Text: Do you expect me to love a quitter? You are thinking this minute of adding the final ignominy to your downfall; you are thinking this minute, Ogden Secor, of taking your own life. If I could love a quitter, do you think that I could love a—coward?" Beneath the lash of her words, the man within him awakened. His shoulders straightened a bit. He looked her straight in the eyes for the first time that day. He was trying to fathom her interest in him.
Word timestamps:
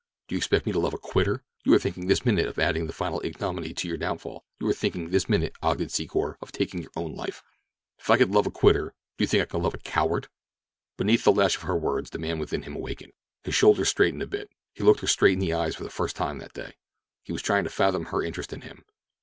Do 0.27 0.33
you 0.33 0.37
expect 0.37 0.65
me 0.65 0.71
to 0.71 0.79
love 0.79 0.95
a 0.95 0.97
quitter? 0.97 1.43
You 1.63 1.75
are 1.75 1.77
thinking 1.77 2.07
this 2.07 2.25
minute 2.25 2.47
of 2.47 2.57
adding 2.57 2.87
the 2.87 2.91
final 2.91 3.21
ignominy 3.23 3.71
to 3.75 3.87
your 3.87 3.97
downfall; 3.97 4.43
you 4.59 4.67
are 4.67 4.73
thinking 4.73 5.11
this 5.11 5.29
minute, 5.29 5.53
Ogden 5.61 5.89
Secor, 5.89 6.37
of 6.41 6.51
taking 6.51 6.81
your 6.81 6.89
own 6.95 7.13
life. 7.13 7.43
If 7.99 8.09
I 8.09 8.17
could 8.17 8.31
love 8.31 8.47
a 8.47 8.49
quitter, 8.49 8.95
do 9.19 9.23
you 9.23 9.27
think 9.27 9.41
that 9.41 9.49
I 9.49 9.51
could 9.51 9.61
love 9.61 9.75
a—coward?" 9.75 10.27
Beneath 10.97 11.23
the 11.23 11.31
lash 11.31 11.55
of 11.55 11.61
her 11.61 11.77
words, 11.77 12.09
the 12.09 12.17
man 12.17 12.39
within 12.39 12.63
him 12.63 12.75
awakened. 12.75 13.13
His 13.43 13.53
shoulders 13.53 13.89
straightened 13.89 14.23
a 14.23 14.27
bit. 14.27 14.49
He 14.73 14.81
looked 14.83 15.01
her 15.01 15.07
straight 15.07 15.33
in 15.33 15.39
the 15.39 15.53
eyes 15.53 15.75
for 15.75 15.83
the 15.83 15.91
first 15.91 16.15
time 16.15 16.39
that 16.39 16.53
day. 16.53 16.77
He 17.21 17.31
was 17.31 17.43
trying 17.43 17.65
to 17.65 17.69
fathom 17.69 18.05
her 18.05 18.23
interest 18.23 18.51
in 18.51 18.61
him. 18.61 18.83